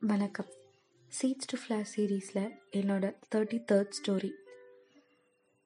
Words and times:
வணக்கம். 0.00 0.46
Seeds 1.08 1.46
to 1.46 1.58
flash 1.58 1.88
சீரீஸில் 1.96 2.50
என்னோட 2.76 3.14
தேர்ட்டி 3.34 3.64
தேர்ட் 3.72 3.90
ஸ்டோரி 3.98 4.30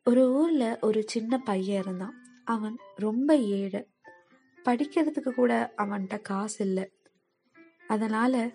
ஒரு 0.04 0.32
ஊரில் 0.32 0.78
ஒரு 0.80 1.04
சின்ன 1.06 1.38
பையன் 1.38 1.82
இருந்தான். 1.82 2.22
அவன் 2.44 2.76
ரொம்ப 2.96 3.36
ஏழை. 3.36 3.86
படிக்கிறதுக்கு 4.64 5.30
கூட 5.30 5.72
அவன்கிட்ட 5.76 6.20
காசு 6.20 6.64
இல்லை. 6.64 6.90
அதனால் 7.88 8.52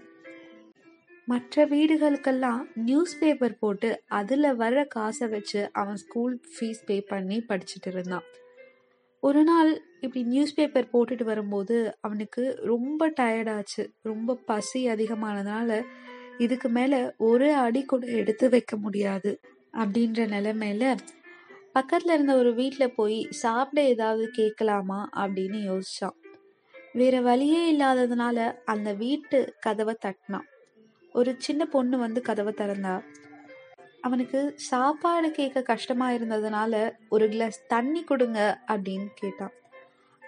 மற்ற 1.25 1.65
வீடுகளுக்கெல்லாம் 1.65 2.65
நியூஸ் 2.75 3.19
பேப்பர் 3.19 3.59
போட்டு 3.59 4.03
அதில் 4.07 4.43
வர்ற 4.43 4.87
காசை 4.87 5.27
வச்சு 5.27 5.69
அவன் 5.73 5.95
ஸ்கூல் 5.95 6.41
ஃபீஸ் 6.59 6.85
பே 6.85 7.01
பண்ணி 7.01 7.37
படிச்சுட்டு 7.37 7.87
இருந்தான். 7.87 8.23
ஒரு 9.27 9.41
நாள் 9.43 9.69
இப்படி 10.01 10.21
நியூஸ் 10.23 10.53
பேப்பர் 10.53 10.91
போட்டுட்டு 10.93 11.23
வரும்போது 11.23 11.97
அவனுக்கு 12.01 12.43
ரொம்ப 12.63 13.09
டயர்டாச்சு 13.09 13.83
ரொம்ப 14.01 14.35
பசி 14.45 14.81
அதிகமானதுனால 14.87 15.79
இதுக்கு 16.37 16.69
மேலே 16.69 16.99
ஒரு 17.17 17.47
அடி 17.53 17.81
கூட 17.83 18.05
எடுத்து 18.07 18.49
வைக்க 18.49 18.77
முடியாது 18.77 19.31
அப்படின்ற 19.73 20.21
நிலைமையில 20.35 20.97
பக்கத்தில் 21.73 22.13
இருந்த 22.13 22.33
ஒரு 22.37 22.51
வீட்டில் 22.53 22.95
போய் 22.95 23.17
சாப்பிட 23.29 23.79
ஏதாவது 23.87 24.25
கேட்கலாமா 24.29 24.99
அப்படின்னு 25.15 25.59
யோசிச்சான். 25.69 26.17
வேற 26.93 27.15
வழியே 27.21 27.63
இல்லாததுனால 27.73 28.37
அந்த 28.65 28.93
வீட்டு 28.93 29.39
கதவை 29.59 29.95
தட்டினான். 30.05 30.47
ஒரு 31.13 31.31
சின்ன 31.37 31.65
பொண்ணு 31.65 31.97
வந்து 31.97 32.21
கதவை 32.21 32.53
திறந்தா. 32.57 32.95
அவனுக்கு 34.07 34.53
சாப்பாடு 34.55 35.31
கேட்க 35.31 35.61
கஷ்டமா 35.61 36.09
இருந்ததுனால 36.09 36.91
ஒரு 37.09 37.29
கிளாஸ் 37.29 37.67
தண்ணி 37.67 38.03
கொடுங்க 38.03 38.61
அப்படின்னு 38.67 39.07
கேட்டான். 39.15 39.51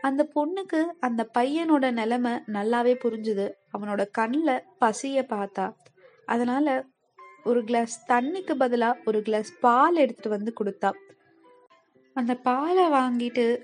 அந்த 0.02 0.28
பொண்ணுக்கு 0.36 0.82
அந்த 1.00 1.30
பையனோட 1.38 1.92
நிலைமை 1.92 2.32
நல்லாவே 2.32 2.96
புரிஞ்சுது. 3.04 3.52
அவனோட 3.78 4.06
கண்ணில் 4.12 4.64
பசிய 4.82 5.24
பார்த்தா. 5.30 5.74
அதனால 6.26 6.86
ஒரு 7.44 7.64
கிளாஸ் 7.64 8.12
தண்ணிக்கு 8.12 8.54
பதிலாக 8.54 9.00
ஒரு 9.06 9.22
கிளாஸ் 9.22 9.60
பால் 9.60 9.96
எடுத்துட்டு 9.96 10.30
வந்து 10.30 10.54
கொடுத்தா. 10.60 10.92
அந்த 12.14 12.36
பாலை 12.36 12.86
வாங்கிட்டு 12.90 13.64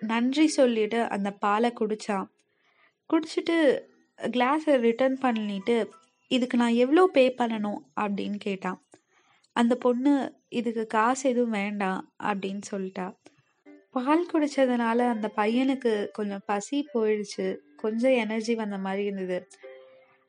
நன்றி 0.00 0.46
சொல்லிட்டு 0.46 1.08
அந்த 1.08 1.30
பாலை 1.30 1.72
குடிச்சான். 1.80 2.26
குடிச்சிட்டு 3.10 3.80
கிளாஸை 4.20 4.76
ரிட்டர்ன் 4.76 5.18
பண்ணிட்டு 5.18 5.90
இதுக்கு 6.28 6.56
நான் 6.56 6.72
எவ்வளோ 6.72 7.06
பே 7.06 7.34
பண்ணணும்? 7.38 7.78
அப்படின்னு 8.00 8.36
கேட்டான். 8.38 8.82
அந்த 9.60 9.74
பொண்ணு 9.76 10.32
இதுக்கு 10.48 10.86
காசு 10.86 11.30
எதுவும் 11.30 11.50
வேண்டாம் 11.50 12.12
அப்படின்னு 12.22 12.60
சொல்லிட்டா. 12.70 13.14
பால் 13.90 14.26
குடிச்சதுனால 14.32 14.98
அந்த 14.98 15.32
பையனுக்கு 15.36 16.08
கொஞ்சம் 16.08 16.42
பசி 16.46 16.88
போயிடுச்சு. 16.94 17.56
கொஞ்சம் 17.76 18.10
எனர்ஜி 18.10 18.54
வந்த 18.54 18.78
மாதிரி 18.78 19.04
இருந்தது. 19.04 19.46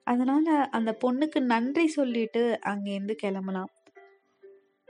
அதனால 0.03 0.67
அந்த 0.69 0.97
பொண்ணுக்கு 1.03 1.39
நன்றி 1.39 1.87
சொல்லிட்டு 1.87 2.59
அங்கேருந்து 2.65 3.11
கிளம்பலாம் 3.11 3.69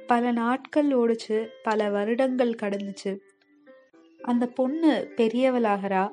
பல 0.07 0.31
நாட்கள் 0.31 0.87
ஓடிச்சு. 0.87 1.47
பல 1.63 1.89
வருடங்கள் 1.89 2.55
கடந்துச்சு. 2.61 3.17
அந்த 4.21 4.47
பொண்ணு 4.47 5.13
பெரியவளாகிறா. 5.15 6.09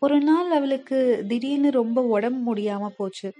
ஒரு 0.00 0.20
நாள் 0.20 0.50
அவளுக்கு 0.50 1.24
திடீர்னு 1.28 1.70
ரொம்ப 1.70 2.02
உடம்பு 2.02 2.54
முடியாம 2.54 2.88
போச்சு. 2.88 3.32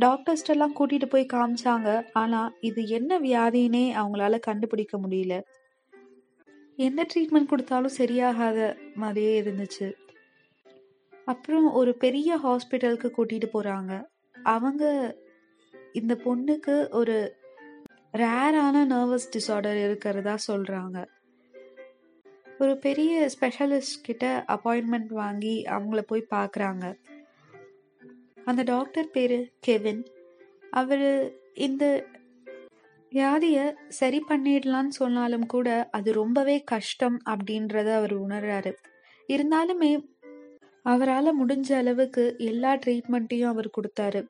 டாக்டர்ஸ்ட்டெல்லாம் 0.00 0.76
கூட்டிட்டு 0.78 1.06
போய் 1.06 1.26
காமிச்சாங்க. 1.32 2.06
ஆனா 2.12 2.52
இது 2.60 2.86
என்ன 2.86 3.20
வியாதினே 3.20 3.84
அவங்களால 4.00 4.38
கண்டுபிடிக்க 4.38 4.98
முடியல. 4.98 5.42
எந்த 6.76 7.06
ட்ரீட்மெண்ட் 7.14 7.46
கொடுத்தாலும் 7.46 7.96
சரியாகாத 7.98 8.76
மாதிரியே 8.94 9.42
இருந்துச்சு. 9.42 9.92
அப்புறம் 11.24 11.72
ஒரு 11.72 11.94
பெரிய 11.94 12.38
ஹாஸ்பிட்டலுக்கு 12.44 13.10
கூட்டிட்டு 13.18 13.48
போறாங்க. 13.52 14.04
அவங்க 14.42 15.14
இந்த 15.92 16.14
பொண்ணுக்கு 16.14 16.90
ஒரு 16.90 17.36
ரேரான 18.12 18.84
நர்வஸ் 18.84 19.30
டிசார்டர் 19.36 19.84
இருக்கிறதா 19.84 20.36
சொல்றாங்க. 20.50 21.06
ஒரு 22.58 22.78
பெரிய 22.78 23.30
ஸ்பெஷலிஸ்ட் 23.40 24.02
கிட்ட 24.02 24.44
அப்பாயின்மெண்ட் 24.48 25.06
வாங்கி 25.06 25.62
அவங்கள 25.66 26.00
போய் 26.00 26.26
பார்க்குறாங்க 26.30 26.94
அந்த 28.44 28.62
டாக்டர் 28.62 29.10
பேரு 29.10 29.50
கெவின். 29.60 30.06
அவர் 30.70 31.32
இந்த 31.54 32.06
வியாதியை 33.12 33.74
சரி 33.88 34.22
பண்ணிடலான்னு 34.28 34.88
சொன்னாலும் 34.88 35.46
கூட 35.46 35.88
அது 35.90 36.12
ரொம்பவே 36.12 36.62
கஷ்டம் 36.62 37.20
அப்படின்றத 37.30 37.94
அவர் 37.94 38.20
உணர்றாரு. 38.20 38.72
இருந்தாலுமே 39.28 40.04
அவரால் 40.82 41.46
முடிஞ்ச 41.46 41.72
அளவுக்கு 41.72 42.34
எல்லா 42.38 42.74
ட்ரீட்மெண்ட்டையும் 42.74 43.46
அவர் 43.46 43.70
கொடுத்தாரு. 43.76 44.28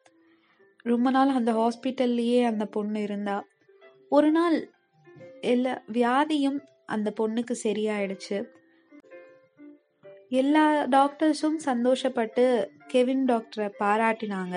ரொம்ப 0.76 1.10
நாள் 1.10 1.28
அந்த 1.28 1.52
ஹாஸ்பிட்டல்லையே 1.52 2.44
அந்த 2.44 2.66
பொண்ணு 2.66 3.02
இருந்தா. 3.02 3.46
ஒரு 4.08 4.30
நாள் 4.30 4.70
எல்லா 5.40 5.82
வியாதியும் 5.92 6.58
அந்த 6.86 7.12
பொண்ணுக்கு 7.20 7.54
சரியாயிடுச்சு. 7.62 8.48
எல்லா 10.28 10.84
டாக்டர்ஸும் 10.84 11.58
சந்தோஷப்பட்டு 11.64 12.70
கெவின் 12.86 13.24
டாக்டரை 13.24 13.68
பாராட்டினாங்க. 13.80 14.56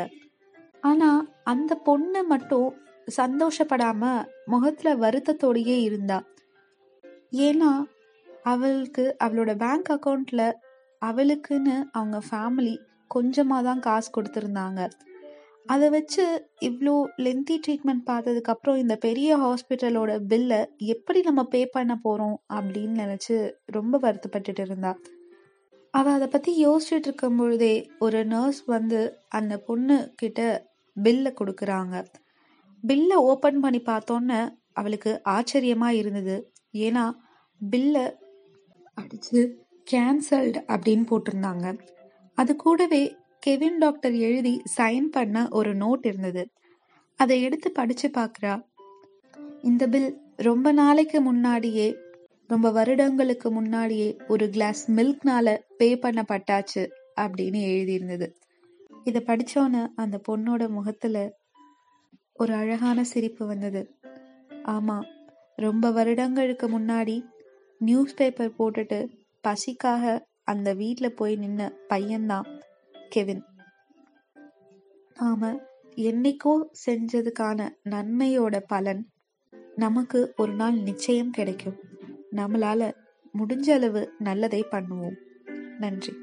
ஆனா 0.82 1.10
அந்த 1.44 1.76
பொண்ணு 1.76 2.24
மட்டும் 2.24 2.70
சந்தோஷப்படாம 3.18 4.04
முகத்துல 4.46 4.96
வருத்தத்தோடயே 4.96 5.78
இருந்தா. 5.82 6.24
ஏன்னா 7.48 7.72
அவளுக்கு 8.44 9.16
அவளோட 9.24 9.52
பேங்க் 9.58 9.90
அக்கௌண்ட்ல 9.96 10.52
அவளுக்குன்னு 11.02 11.76
அவங்க 11.92 12.18
ஃபேமிலி 12.30 12.76
கொஞ்சமாக 13.08 13.64
தான் 13.64 13.80
காசு 13.80 14.10
கொடுத்துருந்தாங்க. 14.12 14.90
அதை 15.66 15.90
வச்சு 15.90 16.24
இவ்வளோ 16.62 16.94
லென்த்தி 17.18 17.56
ட்ரீட்மெண்ட் 17.68 18.04
பார்த்ததுக்கு 18.06 18.54
அப்புறம் 18.54 18.78
இந்த 18.78 18.96
பெரிய 18.96 19.38
ஹாஸ்பிட்டலோட 19.38 20.20
பில்லை 20.28 20.60
எப்படி 20.78 21.22
நம்ம 21.22 21.44
பே 21.44 21.66
பண்ண 21.66 21.96
போகிறோம் 22.04 22.38
அப்படின்னு 22.54 22.96
நினச்சி 23.04 23.52
ரொம்ப 23.66 23.98
வருத்தப்பட்டுட்டு 23.98 24.60
இருந்தா. 24.60 24.96
அவள் 25.98 26.14
அதை 26.14 26.28
பற்றி 26.28 26.52
யோசிச்சுட்டு 26.68 27.08
இருக்கும் 27.10 27.38
பொழுதே 27.38 27.74
ஒரு 28.00 28.20
நர்ஸ் 28.26 28.62
வந்து 28.66 29.00
அந்த 29.30 29.54
பொண்ணு 29.68 29.98
கிட்ட 30.16 30.42
பில்லை 30.98 31.32
கொடுக்குறாங்க. 31.34 31.96
பில்லை 32.84 33.18
ஓப்பன் 33.30 33.60
பண்ணி 33.60 33.80
பார்த்தோன்னே 33.82 34.42
அவளுக்கு 34.74 35.12
ஆச்சரியமா 35.30 35.90
இருந்தது. 36.02 36.36
ஏன்னா 36.86 37.06
பில்லை 37.62 38.06
அடிச்சு 39.02 39.40
கேன்சல்டு 39.92 40.60
அப்படின்னு 40.74 41.06
போட்டிருந்தாங்க. 41.12 41.68
அது 42.38 42.56
கூடவே 42.56 43.04
கெவின் 43.40 43.78
டாக்டர் 43.78 44.16
எழுதி 44.28 44.54
சைன் 44.78 45.08
பண்ண 45.12 45.48
ஒரு 45.50 45.72
நோட் 45.76 46.06
இருந்தது. 46.06 46.44
அதை 47.20 47.36
எடுத்து 47.42 47.70
படிச்சு 47.72 48.08
பார்க்குறா. 48.18 48.56
இந்த 49.62 49.84
பில் 49.88 50.10
ரொம்ப 50.40 50.72
நாளைக்கு 50.72 51.22
முன்னாடியே 51.22 51.88
ரொம்ப 52.48 52.72
வருடங்களுக்கு 52.72 53.52
முன்னாடியே 53.52 54.18
ஒரு 54.28 54.50
கிளாஸ் 54.50 54.92
மில்க்னால 54.92 55.58
பே 55.78 55.98
பண்ண 55.98 56.26
பட்டாச்சு 56.28 56.90
அப்படின்னு 57.22 57.60
எழுதியிருந்தது. 57.74 58.28
இதை 59.04 59.24
படிச்சோன்னு 59.26 59.88
அந்த 59.96 60.22
பொண்ணோட 60.28 60.70
முகத்தில் 60.70 61.34
ஒரு 62.34 62.54
அழகான 62.54 63.04
சிரிப்பு 63.04 63.46
வந்தது. 63.46 63.96
ஆமாம் 64.64 65.06
ரொம்ப 65.56 65.92
வருடங்களுக்கு 65.92 66.80
முன்னாடி 66.80 67.24
நியூஸ் 67.80 68.14
பேப்பர் 68.14 68.54
போட்டுட்டு 68.60 69.10
பசிக்காக 69.44 70.20
அந்த 70.44 70.74
வீட்டில் 70.74 71.14
போய் 71.14 71.36
நின்ன 71.36 71.72
பையன்தான் 71.90 72.60
கெவின். 73.10 73.44
நாம 75.16 75.60
என்னைக்கோ 75.96 76.56
செஞ்சதுக்கான 76.86 77.70
நன்மையோட 77.90 78.64
பலன் 78.68 79.10
நமக்கு 79.76 80.34
ஒரு 80.38 80.54
நாள் 80.54 80.74
நிச்சயம் 80.74 81.32
கிடைக்கும். 81.32 81.96
நம்மளால 82.32 82.94
முடிஞ்ச 83.38 83.72
அளவு 83.74 84.14
நல்லதை 84.20 84.66
பண்ணுவோம். 84.72 85.16
நன்றி. 85.80 86.14